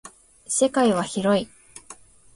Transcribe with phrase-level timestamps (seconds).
[0.47, 1.47] 世界は広い。